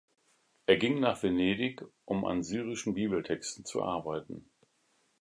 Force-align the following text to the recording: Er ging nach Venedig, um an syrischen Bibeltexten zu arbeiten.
Er 0.65 0.77
ging 0.77 0.99
nach 0.99 1.21
Venedig, 1.21 1.83
um 2.05 2.25
an 2.25 2.41
syrischen 2.41 2.95
Bibeltexten 2.95 3.65
zu 3.65 3.83
arbeiten. 3.83 4.49